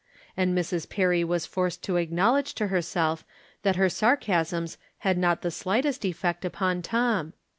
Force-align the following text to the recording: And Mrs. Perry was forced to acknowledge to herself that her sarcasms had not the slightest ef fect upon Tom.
And 0.35 0.57
Mrs. 0.57 0.89
Perry 0.89 1.23
was 1.23 1.45
forced 1.45 1.83
to 1.83 1.97
acknowledge 1.97 2.55
to 2.55 2.69
herself 2.69 3.23
that 3.61 3.75
her 3.75 3.87
sarcasms 3.87 4.79
had 4.97 5.15
not 5.15 5.43
the 5.43 5.51
slightest 5.51 6.03
ef 6.03 6.15
fect 6.15 6.43
upon 6.43 6.81
Tom. 6.81 7.33